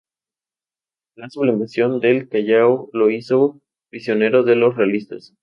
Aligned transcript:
La 1.13 1.29
sublevación 1.29 1.99
del 1.99 2.27
Callao 2.27 2.89
lo 2.91 3.11
hizo 3.11 3.61
prisionero 3.91 4.41
de 4.41 4.55
los 4.55 4.75
realistas. 4.75 5.35